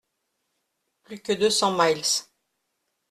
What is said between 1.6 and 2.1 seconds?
miles.